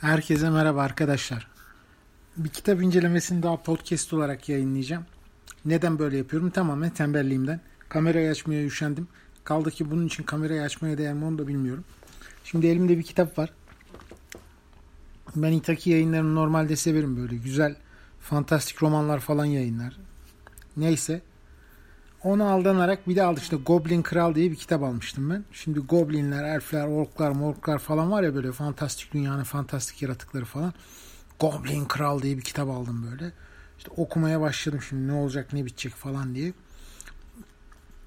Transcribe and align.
Herkese 0.00 0.50
merhaba 0.50 0.82
arkadaşlar. 0.82 1.48
Bir 2.36 2.48
kitap 2.48 2.82
incelemesini 2.82 3.42
daha 3.42 3.62
podcast 3.62 4.12
olarak 4.12 4.48
yayınlayacağım. 4.48 5.04
Neden 5.64 5.98
böyle 5.98 6.16
yapıyorum? 6.16 6.50
Tamamen 6.50 6.90
tembelliğimden. 6.90 7.60
Kamerayı 7.88 8.30
açmaya 8.30 8.64
üşendim. 8.64 9.08
Kaldı 9.44 9.70
ki 9.70 9.90
bunun 9.90 10.06
için 10.06 10.22
kamerayı 10.22 10.62
açmaya 10.62 10.98
değer 10.98 11.14
mi 11.14 11.24
onu 11.24 11.38
da 11.38 11.48
bilmiyorum. 11.48 11.84
Şimdi 12.44 12.66
elimde 12.66 12.98
bir 12.98 13.02
kitap 13.02 13.38
var. 13.38 13.52
Ben 15.36 15.52
Itaki 15.52 15.90
yayınlarını 15.90 16.34
normalde 16.34 16.76
severim 16.76 17.16
böyle. 17.16 17.36
Güzel 17.36 17.76
fantastik 18.20 18.82
romanlar 18.82 19.20
falan 19.20 19.44
yayınlar. 19.44 19.96
Neyse. 20.76 21.22
Ona 22.24 22.50
aldanarak 22.50 23.08
bir 23.08 23.16
de 23.16 23.22
aldık 23.22 23.42
işte 23.42 23.56
Goblin 23.56 24.02
Kral 24.02 24.34
diye 24.34 24.50
bir 24.50 24.56
kitap 24.56 24.82
almıştım 24.82 25.30
ben. 25.30 25.44
Şimdi 25.52 25.80
goblinler, 25.80 26.44
elfler, 26.44 26.86
orklar, 26.86 27.30
morklar 27.30 27.78
falan 27.78 28.10
var 28.10 28.22
ya 28.22 28.34
böyle 28.34 28.52
fantastik 28.52 29.12
dünyanın 29.12 29.44
fantastik 29.44 30.02
yaratıkları 30.02 30.44
falan. 30.44 30.72
Goblin 31.40 31.84
Kral 31.84 32.22
diye 32.22 32.36
bir 32.36 32.42
kitap 32.42 32.68
aldım 32.68 33.06
böyle. 33.10 33.32
İşte 33.78 33.90
okumaya 33.96 34.40
başladım 34.40 34.80
şimdi 34.88 35.08
ne 35.08 35.12
olacak 35.12 35.52
ne 35.52 35.66
bitecek 35.66 35.94
falan 35.94 36.34
diye. 36.34 36.52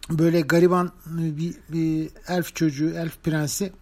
Böyle 0.09 0.41
gariban 0.41 0.91
bir, 1.05 1.55
bir 1.69 2.09
elf 2.27 2.55
çocuğu, 2.55 2.89
elf 2.89 3.23
prensi 3.23 3.73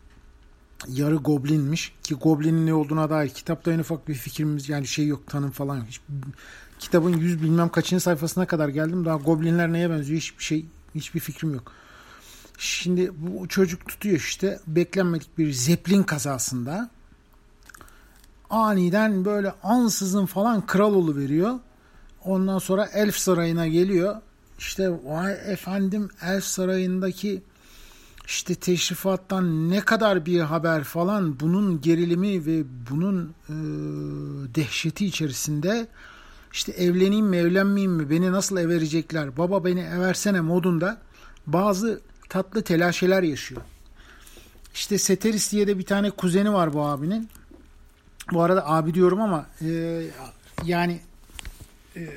yarı 0.87 1.15
goblinmiş 1.15 1.95
ki 2.03 2.15
goblinin 2.15 2.67
ne 2.67 2.73
olduğuna 2.73 3.09
dair 3.09 3.29
kitapta 3.29 3.71
en 3.71 3.79
ufak 3.79 4.07
bir 4.07 4.13
fikrimiz 4.13 4.69
yani 4.69 4.87
şey 4.87 5.07
yok 5.07 5.27
tanım 5.27 5.51
falan 5.51 5.77
yok. 5.77 5.85
Hiç, 5.87 6.01
kitabın 6.81 7.13
yüz 7.13 7.43
bilmem 7.43 7.69
kaçıncı 7.69 8.03
sayfasına 8.03 8.45
kadar 8.45 8.69
geldim 8.69 9.05
daha 9.05 9.15
goblinler 9.15 9.73
neye 9.73 9.89
benziyor 9.89 10.19
hiçbir 10.19 10.43
şey 10.43 10.65
hiçbir 10.95 11.19
fikrim 11.19 11.53
yok. 11.53 11.71
Şimdi 12.57 13.11
bu 13.17 13.47
çocuk 13.47 13.87
tutuyor 13.87 14.15
işte 14.15 14.59
beklenmedik 14.67 15.37
bir 15.37 15.51
zeplin 15.51 16.03
kazasında 16.03 16.89
aniden 18.49 19.25
böyle 19.25 19.53
ansızın 19.63 20.25
falan 20.25 20.65
kral 20.65 21.15
veriyor. 21.15 21.59
Ondan 22.23 22.59
sonra 22.59 22.85
Elf 22.85 23.15
Sarayı'na 23.15 23.67
geliyor. 23.67 24.15
İşte 24.59 24.89
vay 25.03 25.33
efendim 25.45 26.09
Elf 26.21 26.43
Sarayı'ndaki 26.43 27.41
işte 28.25 28.55
teşrifattan 28.55 29.69
ne 29.69 29.81
kadar 29.81 30.25
bir 30.25 30.39
haber 30.39 30.83
falan 30.83 31.39
bunun 31.39 31.81
gerilimi 31.81 32.45
ve 32.45 32.63
bunun 32.89 33.33
e, 33.49 33.55
dehşeti 34.55 35.05
içerisinde 35.05 35.87
işte 36.53 36.71
evleneyim 36.71 37.25
mi 37.25 37.37
evlenmeyeyim 37.37 37.91
mi 37.91 38.09
beni 38.09 38.31
nasıl 38.31 38.57
everecekler 38.57 39.37
baba 39.37 39.65
beni 39.65 39.81
eversene 39.81 40.41
modunda 40.41 41.01
bazı 41.47 42.01
tatlı 42.29 42.63
telaşeler 42.63 43.23
yaşıyor. 43.23 43.61
İşte 44.73 44.97
Seteris 44.97 45.51
diye 45.51 45.67
de 45.67 45.77
bir 45.77 45.85
tane 45.85 46.09
kuzeni 46.09 46.53
var 46.53 46.73
bu 46.73 46.81
abinin. 46.81 47.29
Bu 48.31 48.41
arada 48.41 48.67
abi 48.67 48.93
diyorum 48.93 49.21
ama 49.21 49.45
e, 49.61 50.01
yani 50.65 50.99
e, 51.95 52.09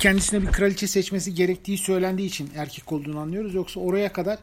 kendisine 0.00 0.42
bir 0.42 0.46
kraliçe 0.46 0.86
seçmesi 0.86 1.34
gerektiği 1.34 1.78
söylendiği 1.78 2.28
için 2.28 2.50
erkek 2.56 2.92
olduğunu 2.92 3.18
anlıyoruz. 3.18 3.54
Yoksa 3.54 3.80
oraya 3.80 4.12
kadar 4.12 4.38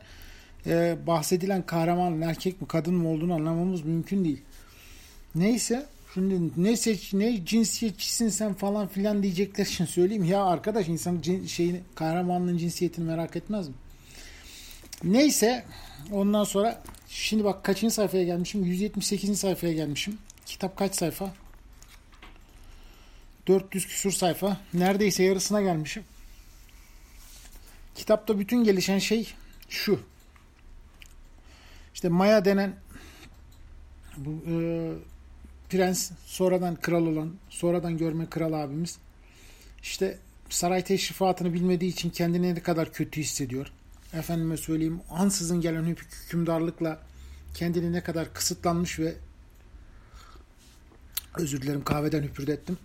e, 0.66 0.98
bahsedilen 1.08 1.66
kahraman 1.66 2.22
erkek 2.22 2.62
mi 2.62 2.68
kadın 2.68 2.94
mı 2.94 3.10
olduğunu 3.10 3.34
anlamamız 3.34 3.86
mümkün 3.86 4.24
değil. 4.24 4.42
Neyse 5.36 5.86
şimdi 6.14 6.52
ne 6.58 6.78
seç 6.78 7.14
ne 7.14 7.46
cinsiyetçisin 7.46 8.30
sen 8.30 8.54
falan 8.54 8.88
filan 8.88 9.24
diyecekler 9.24 9.66
için 9.66 9.86
söyleyeyim. 9.86 10.24
Ya 10.24 10.46
arkadaş 10.46 10.88
insan 10.88 11.22
cin, 11.22 11.46
şeyini 11.46 11.82
kahramanlığın 11.96 12.58
cinsiyetini 12.58 13.06
merak 13.06 13.36
etmez 13.36 13.68
mi? 13.68 13.76
Neyse 15.04 15.66
ondan 16.12 16.44
sonra 16.44 16.84
şimdi 17.08 17.44
bak 17.44 17.64
kaçıncı 17.64 17.94
sayfaya 17.96 18.24
gelmişim? 18.24 18.66
178. 18.66 19.40
sayfaya 19.40 19.74
gelmişim. 19.74 20.18
Kitap 20.46 20.78
kaç 20.78 20.96
sayfa? 20.96 21.34
400 23.48 23.88
küsur 23.88 24.12
sayfa. 24.12 24.58
Neredeyse 24.74 25.24
yarısına 25.24 25.62
gelmişim. 25.62 26.04
Kitapta 27.96 28.40
bütün 28.40 28.64
gelişen 28.64 29.00
şey 29.00 29.34
şu. 29.70 30.00
İşte 31.94 32.10
Maya 32.10 32.46
denen 32.46 32.76
bu 34.18 34.44
e, 34.48 34.54
prens 35.72 36.12
sonradan 36.26 36.76
kral 36.76 37.06
olan, 37.06 37.34
sonradan 37.50 37.98
görme 37.98 38.30
kral 38.30 38.54
abimiz 38.54 38.98
işte 39.82 40.18
saray 40.50 40.84
teşrifatını 40.84 41.54
bilmediği 41.54 41.90
için 41.90 42.10
kendini 42.10 42.56
ne 42.56 42.64
kadar 42.64 42.94
kötü 42.94 43.22
hissediyor. 43.22 43.68
Efendime 44.14 44.58
söyleyeyim 44.58 45.02
ansızın 45.10 45.62
gelen 45.62 45.84
hükümdarlıkla 45.84 47.00
kendini 47.54 47.92
ne 47.92 48.04
kadar 48.04 48.34
kısıtlanmış 48.34 49.00
ve 49.00 49.16
özür 51.38 51.62
dilerim 51.62 51.84
kahveden 51.84 52.24
hüpürdettim. 52.24 52.78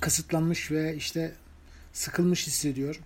Kısıtlanmış 0.00 0.70
ve 0.70 0.96
işte 0.96 1.32
sıkılmış 1.92 2.46
hissediyor. 2.46 3.00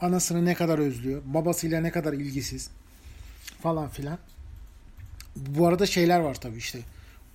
Anasını 0.00 0.44
ne 0.44 0.54
kadar 0.54 0.78
özlüyor. 0.78 1.22
Babasıyla 1.24 1.80
ne 1.80 1.90
kadar 1.90 2.12
ilgisiz 2.12 2.70
falan 3.62 3.88
filan. 3.88 4.18
Bu 5.36 5.66
arada 5.66 5.86
şeyler 5.86 6.20
var 6.20 6.40
tabii 6.40 6.58
işte. 6.58 6.78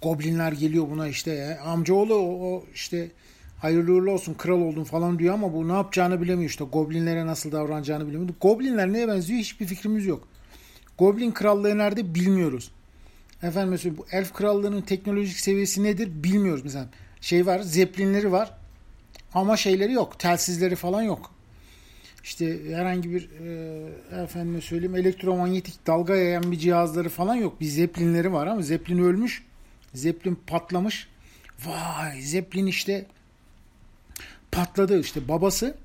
Goblinler 0.03 0.52
geliyor 0.52 0.90
buna 0.90 1.08
işte 1.08 1.31
ya. 1.31 1.62
Amcaoğlu 1.62 2.16
o, 2.16 2.53
o 2.53 2.64
işte 2.74 3.12
hayırlı 3.59 3.94
uğurlu 3.94 4.12
olsun 4.12 4.34
kral 4.34 4.62
oldun 4.62 4.84
falan 4.84 5.19
diyor 5.19 5.34
ama 5.34 5.53
bu 5.53 5.68
ne 5.68 5.74
yapacağını 5.74 6.22
bilemiyor 6.22 6.50
işte. 6.50 6.64
Goblinlere 6.64 7.25
nasıl 7.25 7.52
davranacağını 7.52 8.08
bilemiyor. 8.08 8.34
Goblinler 8.42 8.94
neye 8.94 9.08
benziyor 9.08 9.40
hiçbir 9.40 9.66
fikrimiz 9.66 10.06
yok. 10.06 10.28
Goblin 10.97 11.31
krallığı 11.31 11.78
nerede 11.78 12.16
bilmiyoruz. 12.16 12.72
Efendim 13.44 13.69
mesela 13.69 13.97
bu 13.97 14.06
elf 14.12 14.34
krallığının 14.34 14.81
teknolojik 14.81 15.40
seviyesi 15.40 15.84
nedir 15.84 16.24
bilmiyoruz. 16.24 16.63
Mesela 16.63 16.88
şey 17.22 17.46
var 17.46 17.59
zeplinleri 17.59 18.31
var 18.31 18.52
ama 19.34 19.58
şeyleri 19.58 19.94
yok. 19.94 20.19
Telsizleri 20.19 20.75
falan 20.75 21.02
yok. 21.02 21.31
İşte 22.24 22.74
herhangi 22.75 23.12
bir 23.12 23.30
e, 24.12 24.24
efendime 24.24 24.62
söyleyeyim 24.62 24.96
elektromanyetik 24.96 25.88
dalga 25.88 26.16
yayan 26.16 26.52
bir 26.52 26.59
cihazları 26.59 27.09
falan 27.09 27.36
yok. 27.36 27.62
Bir 27.62 27.66
zeplinleri 27.66 28.34
var 28.34 28.47
ama 28.47 28.62
zeplin 28.62 28.97
ölmüş. 28.97 29.44
Zeplin 29.94 30.40
patlamış. 30.48 31.08
Vay 31.66 32.22
zeplin 32.22 32.66
işte 32.66 33.06
patladı 34.52 35.00
işte 35.00 35.28
babası 35.28 35.76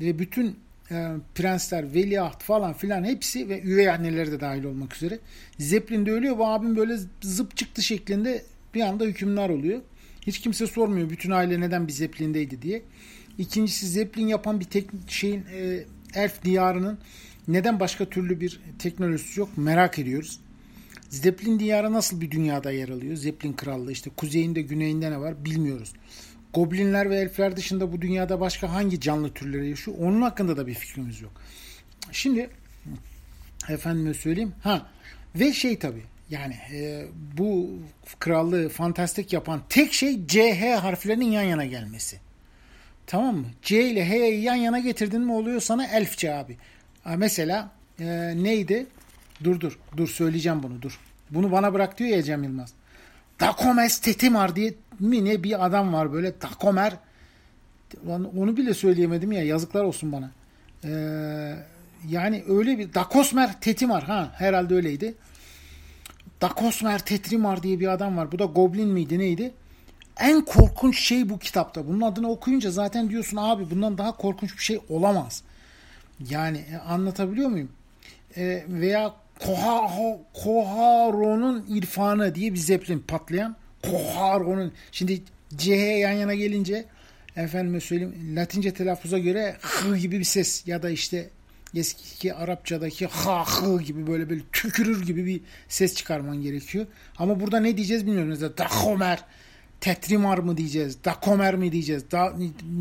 ve 0.00 0.18
bütün 0.18 0.58
e, 0.90 1.08
prensler, 1.34 1.94
veliaht 1.94 2.42
falan 2.42 2.72
filan 2.72 3.04
hepsi 3.04 3.48
ve 3.48 3.62
üvey 3.62 3.90
anneleri 3.90 4.32
de 4.32 4.40
dahil 4.40 4.64
olmak 4.64 4.96
üzere. 4.96 5.18
Zeppelin 5.58 6.06
de 6.06 6.12
ölüyor. 6.12 6.38
Bu 6.38 6.46
abim 6.46 6.76
böyle 6.76 6.98
zıp 7.20 7.56
çıktı 7.56 7.82
şeklinde 7.82 8.42
bir 8.74 8.80
anda 8.80 9.04
hükümdar 9.04 9.50
oluyor. 9.50 9.80
Hiç 10.26 10.40
kimse 10.40 10.66
sormuyor 10.66 11.10
bütün 11.10 11.30
aile 11.30 11.60
neden 11.60 11.88
bir 11.88 11.92
Zeppelin'deydi 11.92 12.62
diye. 12.62 12.82
İkincisi 13.38 13.86
Zeppelin 13.86 14.26
yapan 14.26 14.60
bir 14.60 14.64
tek 14.64 14.84
şeyin 15.08 15.44
e, 15.52 15.84
elf 16.14 16.44
diyarının 16.44 16.98
neden 17.48 17.80
başka 17.80 18.04
türlü 18.04 18.40
bir 18.40 18.60
teknolojisi 18.78 19.40
yok 19.40 19.48
merak 19.56 19.98
ediyoruz. 19.98 20.40
Zeppelin 21.08 21.58
diyarı 21.58 21.92
nasıl 21.92 22.20
bir 22.20 22.30
dünyada 22.30 22.70
yer 22.70 22.88
alıyor? 22.88 23.16
Zeppelin 23.16 23.52
krallığı 23.52 23.92
işte 23.92 24.10
kuzeyinde 24.10 24.62
güneyinde 24.62 25.10
ne 25.10 25.20
var 25.20 25.44
bilmiyoruz. 25.44 25.92
Goblinler 26.54 27.10
ve 27.10 27.16
elfler 27.16 27.56
dışında 27.56 27.92
bu 27.92 28.02
dünyada 28.02 28.40
başka 28.40 28.72
hangi 28.72 29.00
canlı 29.00 29.30
türleri 29.34 29.68
yaşıyor? 29.68 29.96
Onun 30.00 30.22
hakkında 30.22 30.56
da 30.56 30.66
bir 30.66 30.74
fikrimiz 30.74 31.20
yok. 31.20 31.32
Şimdi 32.12 32.50
efendime 33.68 34.14
söyleyeyim. 34.14 34.52
Ha 34.62 34.86
ve 35.34 35.52
şey 35.52 35.78
tabi 35.78 36.02
yani 36.30 36.54
e, 36.72 37.06
bu 37.38 37.70
krallığı 38.18 38.68
fantastik 38.68 39.32
yapan 39.32 39.62
tek 39.68 39.92
şey 39.92 40.26
C, 40.26 40.60
H 40.60 40.74
harflerinin 40.74 41.30
yan 41.30 41.42
yana 41.42 41.64
gelmesi. 41.64 42.20
Tamam 43.06 43.36
mı? 43.36 43.46
C 43.62 43.90
ile 43.90 44.08
H'yi 44.08 44.42
yan 44.42 44.54
yana 44.54 44.78
getirdin 44.78 45.20
mi 45.20 45.32
oluyor 45.32 45.60
sana 45.60 45.86
elfçe 45.86 46.34
abi. 46.34 46.56
Mesela 47.16 47.70
e, 48.00 48.32
neydi? 48.36 48.86
Dur 49.44 49.60
dur. 49.60 49.78
Dur 49.96 50.08
söyleyeceğim 50.08 50.62
bunu 50.62 50.82
dur. 50.82 51.00
Bunu 51.30 51.52
bana 51.52 51.74
bırak 51.74 51.98
diyor 51.98 52.10
ya 52.10 52.22
Cem 52.22 52.44
Yılmaz. 52.44 52.72
Dakomes 53.40 53.98
Tetimar 53.98 54.56
diye 54.56 54.74
mi 55.00 55.24
ne 55.24 55.42
bir 55.42 55.66
adam 55.66 55.92
var 55.92 56.12
böyle 56.12 56.40
Dakomer. 56.40 56.92
Onu 58.36 58.56
bile 58.56 58.74
söyleyemedim 58.74 59.32
ya 59.32 59.42
yazıklar 59.42 59.84
olsun 59.84 60.12
bana. 60.12 60.30
Ee, 60.84 61.54
yani 62.08 62.44
öyle 62.48 62.78
bir 62.78 62.94
Dakosmer 62.94 63.60
Tetimar 63.60 64.04
ha 64.04 64.32
herhalde 64.34 64.74
öyleydi. 64.74 65.14
Dakosmer 66.40 67.04
Tetrimar 67.04 67.62
diye 67.62 67.80
bir 67.80 67.88
adam 67.88 68.16
var. 68.16 68.32
Bu 68.32 68.38
da 68.38 68.44
Goblin 68.44 68.88
miydi 68.88 69.18
neydi? 69.18 69.52
En 70.20 70.44
korkunç 70.44 71.00
şey 71.00 71.28
bu 71.28 71.38
kitapta. 71.38 71.86
Bunun 71.88 72.00
adını 72.00 72.30
okuyunca 72.30 72.70
zaten 72.70 73.10
diyorsun 73.10 73.36
abi 73.36 73.70
bundan 73.70 73.98
daha 73.98 74.16
korkunç 74.16 74.56
bir 74.58 74.62
şey 74.62 74.80
olamaz. 74.88 75.42
Yani 76.30 76.58
e, 76.58 76.76
anlatabiliyor 76.76 77.48
muyum? 77.48 77.68
E, 78.36 78.64
veya 78.68 79.14
Koharo'nun 80.34 81.66
irfanı 81.68 82.34
diye 82.34 82.52
bir 82.52 82.58
zeplin 82.58 82.98
patlayan 82.98 83.56
Koharo'nun 83.82 84.72
şimdi 84.92 85.22
CH 85.56 85.68
yan 86.00 86.12
yana 86.12 86.34
gelince 86.34 86.84
efendime 87.36 87.80
söyleyeyim 87.80 88.36
Latince 88.36 88.74
telaffuza 88.74 89.18
göre 89.18 89.56
hı 89.60 89.96
gibi 89.96 90.18
bir 90.18 90.24
ses 90.24 90.66
ya 90.66 90.82
da 90.82 90.90
işte 90.90 91.30
eski 91.74 92.34
Arapçadaki 92.34 93.06
ha 93.06 93.44
hı 93.46 93.82
gibi 93.82 94.06
böyle 94.06 94.30
böyle 94.30 94.42
tükürür 94.52 95.06
gibi 95.06 95.26
bir 95.26 95.40
ses 95.68 95.94
çıkarman 95.94 96.42
gerekiyor. 96.42 96.86
Ama 97.18 97.40
burada 97.40 97.60
ne 97.60 97.76
diyeceğiz 97.76 98.06
bilmiyorum. 98.06 98.28
Mesela 98.28 98.58
Dahomer 98.58 99.24
Tetrimar 99.80 100.38
mı 100.38 100.56
diyeceğiz? 100.56 101.04
Dakomer 101.04 101.54
mi 101.54 101.72
diyeceğiz? 101.72 102.10
Da, 102.10 102.34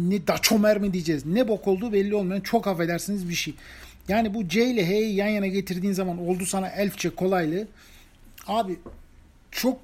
ne 0.10 0.28
Daçomer 0.28 0.78
mi 0.78 0.94
diyeceğiz? 0.94 1.26
Ne 1.26 1.48
bok 1.48 1.68
olduğu 1.68 1.94
belli 1.94 2.16
olmayan 2.16 2.42
çok 2.42 2.68
affedersiniz 2.68 3.30
bir 3.30 3.34
şey. 3.34 3.54
Yani 4.08 4.34
bu 4.34 4.48
C 4.48 4.66
ile 4.66 4.88
H'yi 4.88 5.16
yan 5.16 5.28
yana 5.28 5.48
getirdiğin 5.48 5.94
zaman 5.94 6.18
oldu 6.18 6.46
sana 6.46 6.70
elfçe 6.70 7.10
kolaylığı. 7.10 7.68
Abi 8.48 8.80
çok 9.52 9.82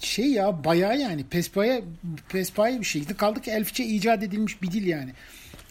şey 0.00 0.26
ya 0.32 0.64
bayağı 0.64 0.98
yani 0.98 1.24
pespaya 1.24 1.82
pespaya 2.28 2.80
bir 2.80 2.84
şeydi. 2.84 3.14
Kaldı 3.16 3.40
ki 3.40 3.50
elfçe 3.50 3.84
icat 3.84 4.22
edilmiş 4.22 4.62
bir 4.62 4.70
dil 4.70 4.86
yani. 4.86 5.12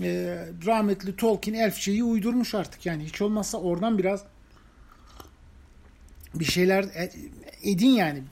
Ee, 0.02 0.46
rahmetli 0.66 1.16
Tolkien 1.16 1.54
elfçeyi 1.54 2.04
uydurmuş 2.04 2.56
artık 2.56 2.86
yani 2.86 3.04
hiç 3.06 3.22
olmazsa 3.22 3.58
oradan 3.58 3.98
biraz 3.98 4.24
bir 6.36 6.46
şeyler 6.46 6.84
e, 6.84 7.12
edin 7.64 7.90
yani. 7.90 8.24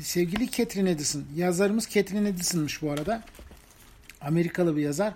Sevgili 0.00 0.50
Catherine 0.50 0.90
Edison, 0.90 1.24
yazarımız 1.36 1.88
Catherine 1.88 2.28
Edison'mış 2.28 2.82
bu 2.82 2.90
arada. 2.90 3.22
Amerikalı 4.20 4.76
bir 4.76 4.82
yazar. 4.82 5.14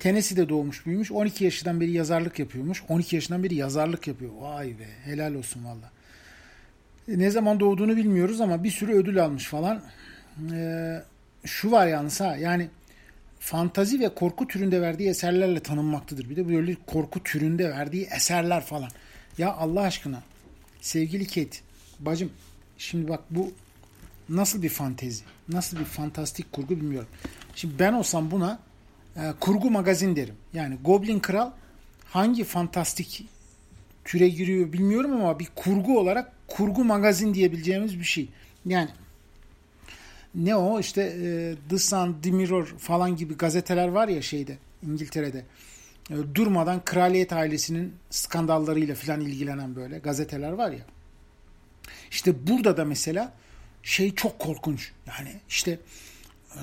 Tennessee'de 0.00 0.48
doğmuş 0.48 0.86
büyümüş. 0.86 1.12
12 1.12 1.44
yaşından 1.44 1.80
beri 1.80 1.90
yazarlık 1.90 2.38
yapıyormuş. 2.38 2.82
12 2.88 3.16
yaşından 3.16 3.42
beri 3.42 3.54
yazarlık 3.54 4.06
yapıyor. 4.06 4.30
Vay 4.40 4.68
be 4.68 4.86
helal 5.04 5.34
olsun 5.34 5.64
valla. 5.64 5.90
Ne 7.08 7.30
zaman 7.30 7.60
doğduğunu 7.60 7.96
bilmiyoruz 7.96 8.40
ama 8.40 8.64
bir 8.64 8.70
sürü 8.70 8.92
ödül 8.92 9.24
almış 9.24 9.44
falan. 9.44 9.82
Ee, 10.52 11.02
şu 11.44 11.70
var 11.70 11.86
yalnız 11.86 12.20
ha 12.20 12.36
yani 12.36 12.68
fantazi 13.40 14.00
ve 14.00 14.14
korku 14.14 14.46
türünde 14.46 14.80
verdiği 14.80 15.08
eserlerle 15.08 15.60
tanınmaktadır. 15.60 16.30
Bir 16.30 16.36
de 16.36 16.48
böyle 16.48 16.76
korku 16.86 17.22
türünde 17.22 17.70
verdiği 17.70 18.08
eserler 18.16 18.64
falan. 18.64 18.90
Ya 19.38 19.52
Allah 19.52 19.80
aşkına 19.80 20.22
sevgili 20.80 21.26
Kate 21.26 21.58
bacım 21.98 22.30
şimdi 22.78 23.08
bak 23.08 23.20
bu 23.30 23.52
nasıl 24.28 24.62
bir 24.62 24.68
fantezi 24.68 25.24
nasıl 25.48 25.78
bir 25.78 25.84
fantastik 25.84 26.52
kurgu 26.52 26.76
bilmiyorum. 26.76 27.08
Şimdi 27.54 27.78
ben 27.78 27.92
olsam 27.92 28.30
buna 28.30 28.58
e, 29.16 29.20
kurgu 29.40 29.70
magazin 29.70 30.16
derim. 30.16 30.34
Yani 30.52 30.78
Goblin 30.84 31.20
Kral 31.20 31.50
hangi 32.04 32.44
fantastik 32.44 33.26
türe 34.04 34.28
giriyor 34.28 34.72
bilmiyorum 34.72 35.12
ama 35.12 35.38
bir 35.38 35.48
kurgu 35.54 35.98
olarak 35.98 36.32
kurgu 36.48 36.84
magazin 36.84 37.34
diyebileceğimiz 37.34 37.98
bir 37.98 38.04
şey. 38.04 38.28
Yani 38.66 38.90
ne 40.34 40.56
o 40.56 40.80
işte 40.80 41.02
e, 41.02 41.54
The 41.68 41.78
Sun, 41.78 42.16
The 42.22 42.30
Mirror 42.30 42.66
falan 42.66 43.16
gibi 43.16 43.34
gazeteler 43.34 43.88
var 43.88 44.08
ya 44.08 44.22
şeyde 44.22 44.58
İngiltere'de. 44.82 45.44
E, 46.10 46.14
durmadan 46.34 46.84
kraliyet 46.84 47.32
ailesinin 47.32 47.94
skandallarıyla 48.10 48.94
falan 48.94 49.20
ilgilenen 49.20 49.76
böyle 49.76 49.98
gazeteler 49.98 50.52
var 50.52 50.70
ya. 50.70 50.84
İşte 52.10 52.46
burada 52.46 52.76
da 52.76 52.84
mesela 52.84 53.32
şey 53.82 54.14
çok 54.14 54.38
korkunç. 54.38 54.92
Yani 55.06 55.32
işte 55.48 55.78
e, 56.54 56.60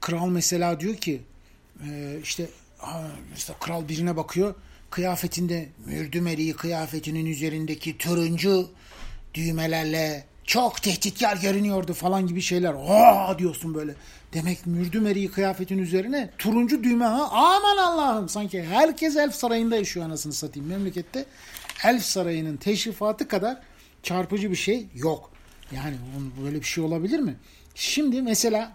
kral 0.00 0.28
mesela 0.28 0.80
diyor 0.80 0.94
ki 0.94 1.22
e, 1.88 2.18
işte 2.22 2.46
mesela 3.30 3.58
kral 3.58 3.88
birine 3.88 4.16
bakıyor 4.16 4.54
kıyafetinde 4.90 5.68
mürdümeriği 5.86 6.52
kıyafetinin 6.52 7.26
üzerindeki 7.26 7.98
turuncu 7.98 8.70
düğmelerle 9.34 10.24
çok 10.44 10.82
tehditkar 10.82 11.36
görünüyordu 11.36 11.92
falan 11.94 12.26
gibi 12.26 12.40
şeyler. 12.40 12.74
Aa 12.88 13.38
diyorsun 13.38 13.74
böyle. 13.74 13.94
Demek 14.32 14.66
mürdümeriği 14.66 15.30
kıyafetin 15.30 15.78
üzerine 15.78 16.30
turuncu 16.38 16.84
düğme 16.84 17.04
ha. 17.04 17.28
Aman 17.30 17.76
Allah'ım 17.76 18.28
sanki 18.28 18.62
herkes 18.62 19.16
Elf 19.16 19.34
Sarayı'nda 19.34 19.76
yaşıyor 19.76 20.06
anasını 20.06 20.32
satayım 20.32 20.68
memlekette. 20.68 21.24
Elf 21.84 22.02
Sarayı'nın 22.02 22.56
teşrifatı 22.56 23.28
kadar 23.28 23.60
çarpıcı 24.02 24.50
bir 24.50 24.56
şey 24.56 24.86
yok. 24.94 25.30
Yani 25.72 25.96
böyle 26.44 26.60
bir 26.60 26.66
şey 26.66 26.84
olabilir 26.84 27.20
mi? 27.20 27.36
Şimdi 27.74 28.22
mesela 28.22 28.72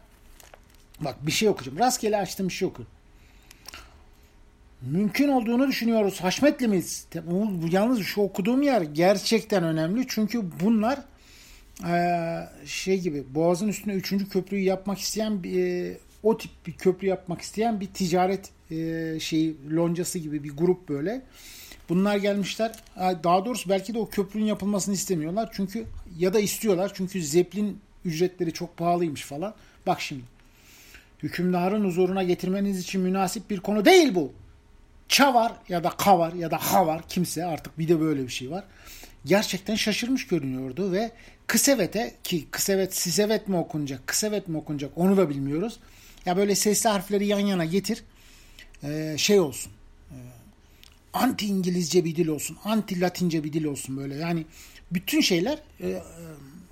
bak 1.01 1.25
bir 1.27 1.31
şey 1.31 1.49
okuyacağım. 1.49 1.79
Rastgele 1.79 2.17
açtım 2.17 2.47
bir 2.47 2.53
şey 2.53 2.67
oku. 2.67 2.83
Mümkün 4.81 5.27
olduğunu 5.27 5.67
düşünüyoruz. 5.67 6.21
Haşmetlimiz. 6.21 7.07
Yalnız 7.71 8.03
şu 8.03 8.21
okuduğum 8.21 8.61
yer 8.61 8.81
gerçekten 8.81 9.63
önemli. 9.63 10.05
Çünkü 10.07 10.43
bunlar 10.63 10.99
şey 12.65 12.99
gibi 12.99 13.23
Boğaz'ın 13.35 13.67
üstüne 13.67 13.93
üçüncü 13.93 14.29
köprüyü 14.29 14.63
yapmak 14.63 14.99
isteyen 14.99 15.43
bir, 15.43 15.93
o 16.23 16.37
tip 16.37 16.51
bir 16.67 16.73
köprü 16.73 17.07
yapmak 17.07 17.41
isteyen 17.41 17.79
bir 17.79 17.87
ticaret 17.87 18.49
şey 19.21 19.55
loncası 19.71 20.19
gibi 20.19 20.43
bir 20.43 20.57
grup 20.57 20.89
böyle. 20.89 21.21
Bunlar 21.89 22.17
gelmişler. 22.17 22.71
Daha 22.97 23.45
doğrusu 23.45 23.69
belki 23.69 23.93
de 23.93 23.99
o 23.99 24.09
köprünün 24.09 24.45
yapılmasını 24.45 24.93
istemiyorlar. 24.93 25.49
Çünkü 25.53 25.85
ya 26.17 26.33
da 26.33 26.39
istiyorlar. 26.39 26.91
Çünkü 26.95 27.23
zeplin 27.23 27.79
ücretleri 28.05 28.53
çok 28.53 28.77
pahalıymış 28.77 29.25
falan. 29.25 29.53
Bak 29.87 30.01
şimdi. 30.01 30.23
Hükümdarın 31.23 31.85
huzuruna 31.85 32.23
getirmeniz 32.23 32.79
için 32.79 33.01
münasip 33.01 33.49
bir 33.49 33.59
konu 33.59 33.85
değil 33.85 34.15
bu. 34.15 34.33
Çavar 35.07 35.53
ya 35.69 35.83
da 35.83 35.89
kavar 35.89 36.33
ya 36.33 36.51
da 36.51 36.57
havar 36.57 37.07
kimse 37.07 37.45
artık 37.45 37.79
bir 37.79 37.87
de 37.87 37.99
böyle 37.99 38.23
bir 38.23 38.31
şey 38.31 38.51
var. 38.51 38.63
Gerçekten 39.25 39.75
şaşırmış 39.75 40.27
görünüyordu 40.27 40.91
ve 40.91 41.11
Kısevet'e 41.47 42.13
ki 42.23 42.47
Kısevet 42.51 42.95
Sisevet 42.95 43.47
mi 43.47 43.57
okunacak 43.57 44.07
Kısevet 44.07 44.47
mi 44.47 44.57
okunacak 44.57 44.91
onu 44.95 45.17
da 45.17 45.29
bilmiyoruz. 45.29 45.79
Ya 46.25 46.37
böyle 46.37 46.55
sesli 46.55 46.89
harfleri 46.89 47.27
yan 47.27 47.39
yana 47.39 47.65
getir 47.65 48.03
şey 49.17 49.39
olsun 49.39 49.71
anti 51.13 51.45
İngilizce 51.45 52.05
bir 52.05 52.15
dil 52.15 52.27
olsun, 52.27 52.57
anti 52.63 53.01
Latince 53.01 53.43
bir 53.43 53.53
dil 53.53 53.65
olsun 53.65 53.97
böyle. 53.97 54.15
Yani 54.15 54.45
bütün 54.91 55.21
şeyler 55.21 55.59
e, 55.79 55.89
e, 55.89 56.01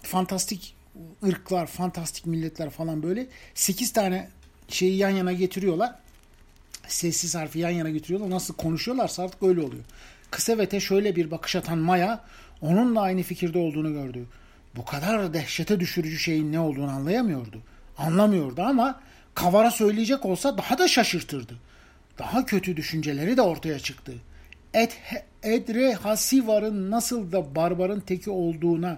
fantastik 0.01 0.75
ırklar, 1.23 1.67
fantastik 1.67 2.25
milletler 2.25 2.69
falan 2.69 3.03
böyle 3.03 3.27
8 3.55 3.93
tane 3.93 4.29
şeyi 4.69 4.97
yan 4.97 5.09
yana 5.09 5.33
getiriyorlar. 5.33 5.95
Sessiz 6.87 7.35
harfi 7.35 7.59
yan 7.59 7.69
yana 7.69 7.89
getiriyorlar. 7.89 8.29
Nasıl 8.29 8.53
konuşuyorlarsa 8.53 9.23
artık 9.23 9.43
öyle 9.43 9.61
oluyor. 9.61 9.83
Kısevet'e 10.31 10.79
şöyle 10.79 11.15
bir 11.15 11.31
bakış 11.31 11.55
atan 11.55 11.77
Maya 11.77 12.23
onun 12.61 12.95
da 12.95 13.01
aynı 13.01 13.23
fikirde 13.23 13.57
olduğunu 13.57 13.93
gördü. 13.93 14.25
Bu 14.75 14.85
kadar 14.85 15.33
dehşete 15.33 15.79
düşürücü 15.79 16.19
şeyin 16.19 16.51
ne 16.51 16.59
olduğunu 16.59 16.91
anlayamıyordu. 16.91 17.61
Anlamıyordu 17.97 18.61
ama 18.61 19.01
Kavar'a 19.35 19.71
söyleyecek 19.71 20.25
olsa 20.25 20.57
daha 20.57 20.77
da 20.77 20.87
şaşırtırdı. 20.87 21.53
Daha 22.19 22.45
kötü 22.45 22.77
düşünceleri 22.77 23.37
de 23.37 23.41
ortaya 23.41 23.79
çıktı. 23.79 24.13
Ed, 24.73 24.91
Edre 25.43 25.93
Hasivar'ın 25.93 26.91
nasıl 26.91 27.31
da 27.31 27.55
barbarın 27.55 27.99
teki 27.99 28.29
olduğuna, 28.29 28.97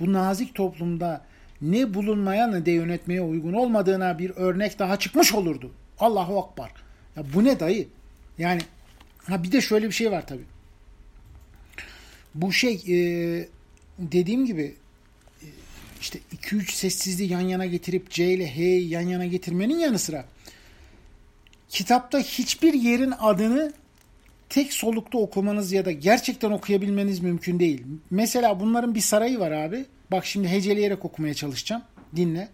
bu 0.00 0.12
nazik 0.12 0.54
toplumda 0.54 1.20
ne 1.62 1.94
bulunmaya 1.94 2.46
ne 2.46 2.66
de 2.66 2.70
yönetmeye 2.70 3.22
uygun 3.22 3.52
olmadığına 3.52 4.18
bir 4.18 4.30
örnek 4.30 4.78
daha 4.78 4.98
çıkmış 4.98 5.34
olurdu. 5.34 5.72
Allahu 5.98 6.38
Akbar. 6.38 6.70
Ya 7.16 7.24
bu 7.34 7.44
ne 7.44 7.60
dayı? 7.60 7.88
Yani 8.38 8.60
ha 9.24 9.42
bir 9.42 9.52
de 9.52 9.60
şöyle 9.60 9.86
bir 9.86 9.92
şey 9.92 10.10
var 10.10 10.26
tabii. 10.26 10.44
Bu 12.34 12.52
şey 12.52 12.74
e, 12.74 12.98
dediğim 13.98 14.46
gibi 14.46 14.74
e, 15.42 15.46
işte 16.00 16.18
2-3 16.42 16.72
sessizliği 16.72 17.32
yan 17.32 17.40
yana 17.40 17.66
getirip 17.66 18.10
C 18.10 18.32
ile 18.32 18.56
H'yi 18.56 18.88
yan 18.88 19.00
yana 19.00 19.26
getirmenin 19.26 19.78
yanı 19.78 19.98
sıra 19.98 20.24
kitapta 21.68 22.18
hiçbir 22.18 22.74
yerin 22.74 23.12
adını 23.20 23.72
tek 24.48 24.72
solukta 24.72 25.18
okumanız 25.18 25.72
ya 25.72 25.84
da 25.84 25.90
gerçekten 25.90 26.50
okuyabilmeniz 26.50 27.20
mümkün 27.20 27.58
değil. 27.58 27.84
Mesela 28.10 28.60
bunların 28.60 28.94
bir 28.94 29.00
sarayı 29.00 29.38
var 29.38 29.50
abi. 29.50 29.86
Bak 30.10 30.26
şimdi 30.26 30.48
heceleyerek 30.48 31.04
okumaya 31.04 31.34
çalışacağım. 31.34 31.82
Dinle. 32.16 32.48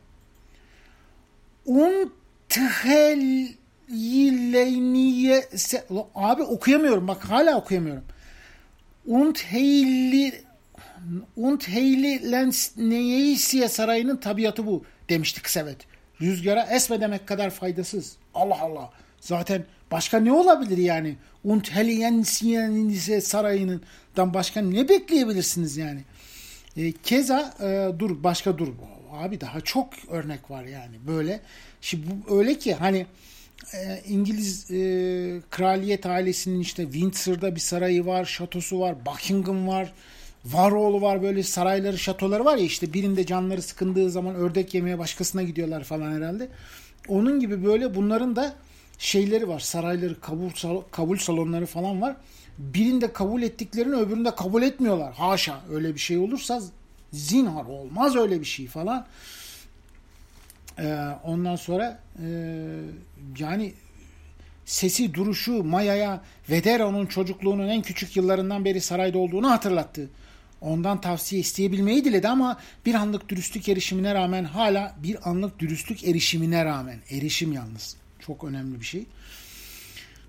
Un 1.67 2.13
thelileyniye 2.49 5.49
abi 6.15 6.43
okuyamıyorum. 6.43 7.09
Bak 7.09 7.25
hala 7.25 7.59
okuyamıyorum. 7.59 8.05
Und 9.07 9.37
heyli 9.37 10.43
Und 11.37 11.61
heyli 11.61 12.33
lensneyesiye 12.33 13.69
sarayının 13.69 14.17
tabiatı 14.17 14.67
bu 14.67 14.85
demişti 15.09 15.43
Kısevet. 15.43 15.77
Rüzgara 16.21 16.63
esme 16.63 17.01
demek 17.01 17.27
kadar 17.27 17.51
faydasız. 17.51 18.17
Allah 18.35 18.61
Allah. 18.61 18.91
Zaten 19.21 19.65
başka 19.91 20.21
ne 20.21 20.33
olabilir 20.33 20.79
yani? 20.79 21.17
Untelligensiyenise 21.45 23.21
sarayından 23.21 24.35
başka 24.35 24.61
ne 24.61 24.89
bekleyebilirsiniz 24.89 25.77
yani? 25.77 26.05
E, 26.77 26.93
keza 26.93 27.55
e, 27.61 27.99
dur 27.99 28.23
başka 28.25 28.59
dur. 28.59 28.69
Abi 29.13 29.41
daha 29.41 29.61
çok 29.61 29.89
örnek 30.11 30.51
var 30.51 30.65
yani 30.65 30.97
böyle. 31.07 31.41
Şimdi 31.81 32.07
bu 32.07 32.39
öyle 32.39 32.59
ki 32.59 32.75
hani 32.75 33.07
e, 33.75 34.03
İngiliz 34.09 34.71
e, 34.71 34.77
kraliyet 35.51 36.07
ailesinin 36.07 36.61
işte 36.61 36.83
Windsor'da 36.83 37.55
bir 37.55 37.61
sarayı 37.61 38.07
var, 38.07 38.25
şatosu 38.25 38.81
var, 38.81 38.97
Buckingham 39.07 39.69
var, 39.69 39.93
Varoğlu 40.45 41.01
var 41.01 41.23
böyle 41.23 41.43
sarayları, 41.43 41.99
şatoları 41.99 42.45
var 42.45 42.57
ya 42.57 42.65
işte 42.65 42.93
birinde 42.93 43.27
canları 43.27 43.63
sıkındığı 43.63 44.11
zaman 44.11 44.35
ördek 44.35 44.75
yemeye 44.75 44.99
başkasına 44.99 45.43
gidiyorlar 45.43 45.85
falan 45.85 46.13
herhalde. 46.13 46.49
Onun 47.09 47.41
gibi 47.41 47.65
böyle 47.65 47.95
bunların 47.95 48.37
da 48.37 48.55
şeyleri 48.99 49.49
var. 49.49 49.61
Sarayları, 49.61 50.21
kabul, 50.21 50.51
kabul 50.91 51.17
salonları 51.17 51.67
falan 51.67 52.03
var. 52.03 52.17
Birinde 52.59 53.13
kabul 53.13 53.43
ettiklerini 53.43 53.95
öbüründe 53.95 54.35
kabul 54.35 54.63
etmiyorlar. 54.63 55.15
Haşa 55.15 55.61
öyle 55.71 55.95
bir 55.95 56.01
şey 56.01 56.19
olursa 56.19 56.63
zinhar 57.13 57.65
olmaz 57.65 58.17
öyle 58.17 58.41
bir 58.41 58.45
şey 58.47 58.67
falan. 58.67 59.07
Ee, 60.79 61.09
ondan 61.25 61.57
sonra 61.57 61.99
e, 62.23 62.27
yani 63.39 63.73
sesi, 64.65 65.15
duruşu, 65.15 65.65
Maya'ya 65.65 66.21
Vedero'nun 66.51 67.07
çocukluğunun 67.07 67.69
en 67.69 67.83
küçük 67.83 68.17
yıllarından 68.17 68.65
beri 68.65 68.81
sarayda 68.81 69.19
olduğunu 69.19 69.51
hatırlattı. 69.51 70.09
Ondan 70.61 71.01
tavsiye 71.01 71.41
isteyebilmeyi 71.41 72.05
diledi 72.05 72.29
ama 72.29 72.59
bir 72.87 72.95
anlık 72.95 73.29
dürüstlük 73.29 73.69
erişimine 73.69 74.15
rağmen 74.15 74.45
hala 74.45 74.95
bir 75.03 75.31
anlık 75.31 75.59
dürüstlük 75.59 76.05
erişimine 76.05 76.65
rağmen 76.65 76.99
erişim 77.11 77.53
yalnız 77.53 77.97
çok 78.27 78.45
önemli 78.45 78.81
bir 78.81 78.85
şey. 78.85 79.07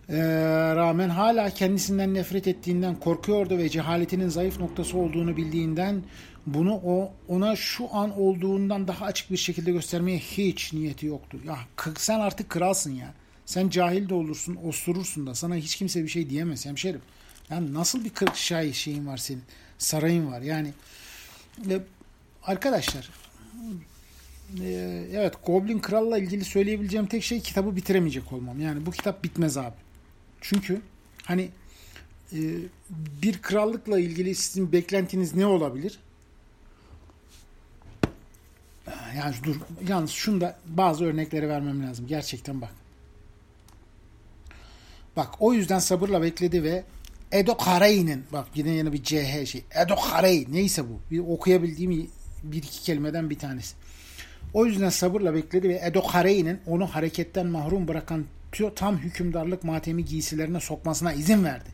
Ee, 0.10 0.16
rağmen 0.76 1.10
hala 1.10 1.50
kendisinden 1.50 2.14
nefret 2.14 2.48
ettiğinden 2.48 2.96
korkuyordu 2.96 3.58
ve 3.58 3.70
cehaletinin 3.70 4.30
zayıf 4.30 4.60
noktası 4.60 4.98
olduğunu 4.98 5.38
bildiğinden 5.38 6.04
bunu 6.46 6.74
o 6.74 7.14
ona 7.28 7.56
şu 7.56 7.96
an 7.96 8.20
olduğundan 8.20 8.88
daha 8.88 9.06
açık 9.06 9.32
bir 9.32 9.38
şekilde 9.38 9.72
göstermeye 9.72 10.20
hiç 10.20 10.74
niyeti 10.74 11.06
yoktu. 11.06 11.38
Ya 11.48 11.58
sen 11.98 12.20
artık 12.20 12.50
kralsın 12.50 12.92
ya. 12.92 13.14
Sen 13.46 13.70
cahil 13.70 14.10
de 14.10 14.14
olursun, 14.14 14.58
osturursun 14.68 15.28
da 15.28 15.36
sana 15.36 15.56
hiç 15.56 15.76
kimse 15.76 16.04
bir 16.04 16.08
şey 16.08 16.30
diyemez 16.30 16.66
hemşerim. 16.66 17.02
Yani 17.50 17.74
nasıl 17.74 18.06
bir 18.06 18.10
kırk 18.10 18.36
şay 18.36 18.74
şeyin 18.74 19.08
var 19.08 19.18
senin? 19.18 19.44
Sarayın 19.78 20.32
var. 20.32 20.42
Yani 20.42 20.74
e, 21.70 21.80
arkadaşlar 22.44 23.10
e, 24.62 25.04
evet 25.14 25.34
Goblin 25.46 25.80
Kral'la 25.80 26.18
ilgili 26.18 26.46
söyleyebileceğim 26.46 27.06
tek 27.06 27.24
şey 27.24 27.42
kitabı 27.42 27.76
bitiremeyecek 27.76 28.34
olmam. 28.34 28.60
Yani 28.60 28.86
bu 28.86 28.92
kitap 28.92 29.24
bitmez 29.24 29.58
abi. 29.58 29.76
Çünkü 30.44 30.82
hani 31.24 31.50
e, 32.34 32.40
bir 33.22 33.42
krallıkla 33.42 34.00
ilgili 34.00 34.36
sizin 34.36 34.72
beklentiniz 34.72 35.36
ne 35.36 35.46
olabilir? 35.46 36.00
Yani 39.18 39.36
dur 39.44 39.56
yalnız 39.88 40.12
şunda 40.12 40.60
bazı 40.66 41.06
örnekleri 41.06 41.50
vermem 41.50 41.84
lazım. 41.84 42.08
Gerçekten 42.08 42.62
bak. 42.62 42.72
Bak 45.16 45.30
o 45.40 45.54
yüzden 45.54 45.80
sabırla 45.80 46.22
bekledi 46.22 46.64
ve 46.64 46.84
Edo 47.32 47.58
Karey'nin 47.58 48.24
bak 48.34 48.48
yine 48.56 48.70
yine 48.70 48.94
bir 48.94 49.04
CH 49.04 49.46
şey. 49.46 49.64
Edo 49.86 49.96
Karey 49.96 50.48
neyse 50.52 50.84
bu. 50.84 51.00
Bir 51.12 51.20
okuyabildiğim 51.20 52.10
bir 52.44 52.58
iki 52.58 52.82
kelimeden 52.84 53.30
bir 53.30 53.40
tanesi. 53.40 53.76
O 54.54 54.66
yüzden 54.66 54.90
sabırla 54.90 55.34
bekledi 55.34 55.70
ve 55.70 55.82
Edo 55.84 56.08
Karey'nin 56.08 56.60
onu 56.68 56.88
hareketten 56.88 57.48
mahrum 57.48 57.88
bırakan 57.88 58.26
tam 58.76 58.98
hükümdarlık 58.98 59.64
matemi 59.64 60.06
giysilerine 60.06 60.60
sokmasına 60.60 61.14
izin 61.14 61.44
verdi. 61.44 61.70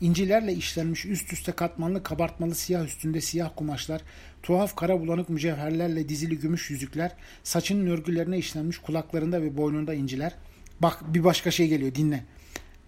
İncilerle 0.00 0.52
işlenmiş 0.52 1.06
üst 1.06 1.32
üste 1.32 1.52
katmanlı 1.52 2.02
kabartmalı 2.02 2.54
siyah 2.54 2.84
üstünde 2.84 3.20
siyah 3.20 3.50
kumaşlar, 3.56 4.00
tuhaf 4.42 4.76
kara 4.76 5.00
bulanık 5.00 5.28
mücevherlerle 5.28 6.08
dizili 6.08 6.38
gümüş 6.38 6.70
yüzükler, 6.70 7.12
saçının 7.44 7.86
örgülerine 7.86 8.38
işlenmiş 8.38 8.78
kulaklarında 8.78 9.42
ve 9.42 9.56
boynunda 9.56 9.94
inciler. 9.94 10.32
Bak 10.80 11.14
bir 11.14 11.24
başka 11.24 11.50
şey 11.50 11.68
geliyor 11.68 11.94
dinle. 11.94 12.24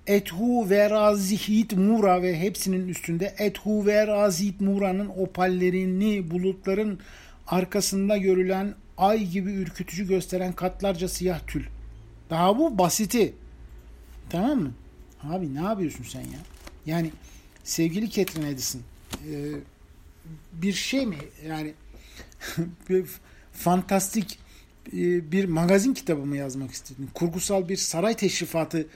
Ethu 0.06 0.70
ve 0.70 0.90
razihit 0.90 1.72
mura 1.76 2.22
ve 2.22 2.40
hepsinin 2.40 2.88
üstünde 2.88 3.34
Ethu 3.38 3.86
ve 3.86 4.06
razihit 4.06 4.60
muranın 4.60 5.08
opallerini 5.08 6.30
bulutların 6.30 7.00
arkasında 7.46 8.16
görülen 8.16 8.74
ay 8.98 9.26
gibi 9.26 9.52
ürkütücü 9.52 10.08
gösteren 10.08 10.52
katlarca 10.52 11.08
siyah 11.08 11.46
tül. 11.46 11.64
Daha 12.30 12.58
bu 12.58 12.78
basiti. 12.78 13.34
Tamam 14.30 14.58
mı? 14.58 14.72
Abi 15.22 15.54
ne 15.54 15.62
yapıyorsun 15.62 16.04
sen 16.04 16.20
ya? 16.20 16.38
Yani 16.86 17.10
sevgili 17.64 18.10
Catherine 18.10 18.48
Edison 18.48 18.82
e, 19.30 19.34
bir 20.52 20.72
şey 20.72 21.06
mi 21.06 21.16
yani 21.48 21.74
bir 22.88 23.06
fantastik 23.52 24.38
e, 24.92 25.32
bir 25.32 25.44
magazin 25.44 25.94
kitabı 25.94 26.26
mı 26.26 26.36
yazmak 26.36 26.70
istedin? 26.70 27.10
Kurgusal 27.14 27.68
bir 27.68 27.76
saray 27.76 28.16
teşrifatı 28.16 28.86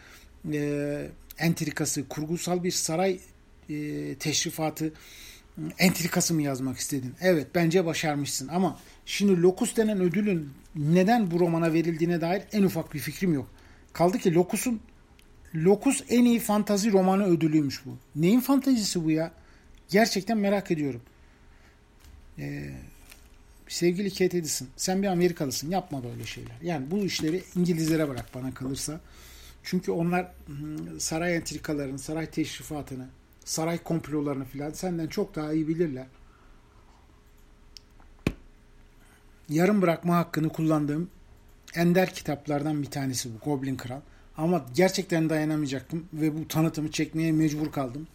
e, 0.52 1.10
entrikası, 1.38 2.08
kurgusal 2.08 2.64
bir 2.64 2.70
saray 2.70 3.20
e, 3.70 4.14
teşrifatı 4.14 4.92
entrikası 5.78 6.34
mı 6.34 6.42
yazmak 6.42 6.78
istedin? 6.78 7.14
Evet 7.20 7.46
bence 7.54 7.86
başarmışsın 7.86 8.48
ama 8.48 8.78
şimdi 9.06 9.42
Locus 9.42 9.76
denen 9.76 10.00
ödülün 10.00 10.50
neden 10.74 11.30
bu 11.30 11.40
romana 11.40 11.72
verildiğine 11.72 12.20
dair 12.20 12.42
en 12.52 12.62
ufak 12.62 12.94
bir 12.94 12.98
fikrim 12.98 13.34
yok. 13.34 13.50
Kaldı 13.92 14.18
ki 14.18 14.34
Locus'un 14.34 14.80
Locus 15.54 16.02
en 16.08 16.24
iyi 16.24 16.40
fantazi 16.40 16.92
romanı 16.92 17.26
ödülüymüş 17.26 17.86
bu. 17.86 17.98
Neyin 18.16 18.40
fantazisi 18.40 19.04
bu 19.04 19.10
ya? 19.10 19.32
Gerçekten 19.88 20.38
merak 20.38 20.70
ediyorum. 20.70 21.02
Ee, 22.38 22.70
sevgili 23.68 24.10
Kate 24.10 24.38
Edison, 24.38 24.68
sen 24.76 25.02
bir 25.02 25.06
Amerikalısın. 25.06 25.70
Yapma 25.70 26.04
böyle 26.04 26.26
şeyler. 26.26 26.56
Yani 26.62 26.90
bu 26.90 26.98
işleri 26.98 27.42
İngilizlere 27.56 28.08
bırak 28.08 28.34
bana 28.34 28.54
kalırsa. 28.54 29.00
Çünkü 29.62 29.92
onlar 29.92 30.32
saray 30.98 31.36
entrikalarını, 31.36 31.98
saray 31.98 32.30
teşrifatını, 32.30 33.08
saray 33.44 33.78
komplolarını 33.78 34.44
filan 34.44 34.70
senden 34.70 35.06
çok 35.06 35.34
daha 35.34 35.52
iyi 35.52 35.68
bilirler. 35.68 36.06
Yarım 39.48 39.82
bırakma 39.82 40.16
hakkını 40.16 40.48
kullandığım 40.48 41.10
ender 41.74 42.14
kitaplardan 42.14 42.82
bir 42.82 42.90
tanesi 42.90 43.28
bu 43.34 43.38
Goblin 43.44 43.76
Kral. 43.76 44.00
Ama 44.36 44.66
gerçekten 44.74 45.30
dayanamayacaktım 45.30 46.06
ve 46.12 46.36
bu 46.38 46.48
tanıtımı 46.48 46.90
çekmeye 46.90 47.32
mecbur 47.32 47.72
kaldım. 47.72 48.06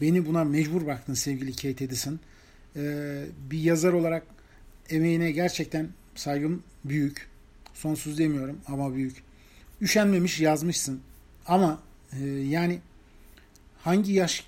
Beni 0.00 0.26
buna 0.26 0.44
mecbur 0.44 0.86
bıraktın 0.86 1.14
sevgili 1.14 1.52
Kate 1.52 1.84
Edison. 1.84 2.20
Ee, 2.76 3.24
bir 3.50 3.58
yazar 3.58 3.92
olarak 3.92 4.26
emeğine 4.90 5.30
gerçekten 5.30 5.88
saygım 6.14 6.62
büyük. 6.84 7.28
Sonsuz 7.74 8.18
demiyorum 8.18 8.60
ama 8.66 8.94
büyük 8.94 9.22
üşenmemiş 9.80 10.40
yazmışsın. 10.40 11.00
Ama 11.46 11.82
e, 12.20 12.24
yani 12.26 12.78
hangi 13.84 14.12
yaş 14.12 14.44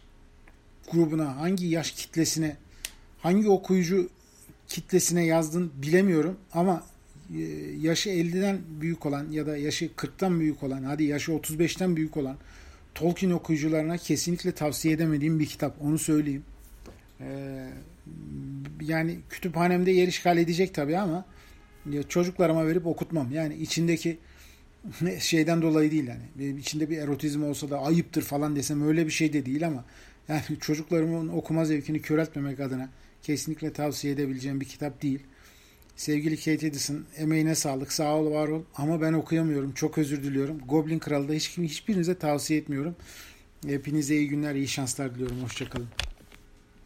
grubuna, 0.90 1.36
hangi 1.36 1.66
yaş 1.66 1.92
kitlesine, 1.92 2.56
hangi 3.18 3.48
okuyucu 3.48 4.08
kitlesine 4.68 5.24
yazdın 5.24 5.72
bilemiyorum 5.82 6.36
ama 6.52 6.84
e, 7.34 7.40
yaşı 7.80 8.10
50'den 8.10 8.58
büyük 8.80 9.06
olan 9.06 9.30
ya 9.30 9.46
da 9.46 9.56
yaşı 9.56 9.86
40'tan 9.86 10.40
büyük 10.40 10.62
olan, 10.62 10.82
hadi 10.82 11.04
yaşı 11.04 11.32
35'ten 11.32 11.96
büyük 11.96 12.16
olan 12.16 12.36
Tolkien 12.94 13.30
okuyucularına 13.30 13.98
kesinlikle 13.98 14.52
tavsiye 14.52 14.94
edemediğim 14.94 15.40
bir 15.40 15.46
kitap. 15.46 15.82
Onu 15.82 15.98
söyleyeyim. 15.98 16.44
Ee, 17.20 17.68
yani 18.80 19.18
kütüphanemde 19.30 19.90
yer 19.90 20.08
işgal 20.08 20.38
edecek 20.38 20.74
tabii 20.74 20.98
ama 20.98 21.24
çocuklarıma 22.08 22.66
verip 22.66 22.86
okutmam. 22.86 23.32
Yani 23.32 23.54
içindeki 23.54 24.18
şeyden 25.20 25.62
dolayı 25.62 25.90
değil 25.90 26.08
yani. 26.08 26.22
Benim 26.38 26.58
içinde 26.58 26.90
bir 26.90 26.98
erotizm 26.98 27.44
olsa 27.44 27.70
da 27.70 27.78
ayıptır 27.80 28.22
falan 28.22 28.56
desem 28.56 28.88
öyle 28.88 29.06
bir 29.06 29.10
şey 29.10 29.32
de 29.32 29.46
değil 29.46 29.66
ama 29.66 29.84
yani 30.28 30.42
çocuklarımın 30.60 31.28
okuma 31.28 31.64
zevkini 31.64 32.02
köreltmemek 32.02 32.60
adına 32.60 32.88
kesinlikle 33.22 33.72
tavsiye 33.72 34.14
edebileceğim 34.14 34.60
bir 34.60 34.66
kitap 34.66 35.02
değil. 35.02 35.20
Sevgili 35.96 36.36
Kate 36.36 36.66
Edison 36.66 37.04
emeğine 37.16 37.54
sağlık 37.54 37.92
sağ 37.92 38.16
ol 38.16 38.32
var 38.32 38.48
ol 38.48 38.62
ama 38.76 39.00
ben 39.00 39.12
okuyamıyorum 39.12 39.72
çok 39.72 39.98
özür 39.98 40.22
diliyorum. 40.22 40.58
Goblin 40.68 40.98
Kralı 40.98 41.28
da 41.28 41.32
hiç, 41.32 41.58
hiçbirinize 41.58 42.18
tavsiye 42.18 42.60
etmiyorum. 42.60 42.96
Hepinize 43.66 44.16
iyi 44.16 44.28
günler 44.28 44.54
iyi 44.54 44.68
şanslar 44.68 45.14
diliyorum 45.14 45.42
hoşçakalın. 45.42 45.88